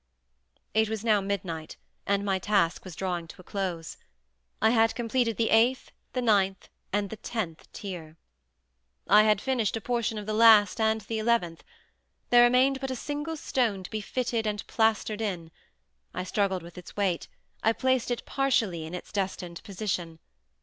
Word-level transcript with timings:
It 0.73 0.89
was 0.89 1.03
now 1.05 1.21
midnight, 1.21 1.77
and 2.07 2.25
my 2.25 2.39
task 2.39 2.83
was 2.83 2.95
drawing 2.95 3.27
to 3.27 3.39
a 3.39 3.43
close. 3.43 3.97
I 4.59 4.71
had 4.71 4.95
completed 4.95 5.37
the 5.37 5.51
eighth, 5.51 5.91
the 6.13 6.23
ninth, 6.23 6.69
and 6.91 7.11
the 7.11 7.17
tenth 7.17 7.71
tier. 7.71 8.17
I 9.07 9.21
had 9.25 9.39
finished 9.39 9.77
a 9.77 9.79
portion 9.79 10.17
of 10.17 10.25
the 10.25 10.33
last 10.33 10.81
and 10.81 11.01
the 11.01 11.19
eleventh; 11.19 11.63
there 12.31 12.41
remained 12.45 12.79
but 12.81 12.89
a 12.89 12.95
single 12.95 13.37
stone 13.37 13.83
to 13.83 13.91
be 13.91 14.01
fitted 14.01 14.47
and 14.47 14.65
plastered 14.65 15.21
in. 15.21 15.51
I 16.15 16.23
struggled 16.23 16.63
with 16.63 16.79
its 16.79 16.97
weight; 16.97 17.27
I 17.61 17.71
placed 17.71 18.09
it 18.09 18.25
partially 18.25 18.85
in 18.87 18.95
its 18.95 19.11
destined 19.11 19.61
position. 19.63 20.17